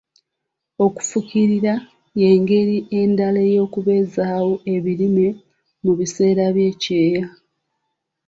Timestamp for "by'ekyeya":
6.55-7.23